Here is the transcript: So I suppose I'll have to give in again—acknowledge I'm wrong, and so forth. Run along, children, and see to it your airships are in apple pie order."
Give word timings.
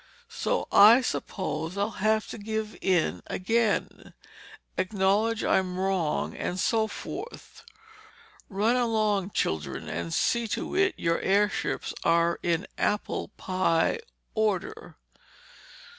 So 0.31 0.67
I 0.71 1.01
suppose 1.01 1.77
I'll 1.77 1.91
have 2.01 2.27
to 2.29 2.39
give 2.39 2.75
in 2.81 3.21
again—acknowledge 3.27 5.43
I'm 5.43 5.77
wrong, 5.77 6.35
and 6.35 6.59
so 6.59 6.87
forth. 6.87 7.63
Run 8.49 8.75
along, 8.75 9.29
children, 9.29 9.87
and 9.87 10.11
see 10.11 10.47
to 10.47 10.75
it 10.75 10.95
your 10.97 11.19
airships 11.19 11.93
are 12.03 12.39
in 12.41 12.65
apple 12.79 13.27
pie 13.37 13.99
order." 14.33 14.95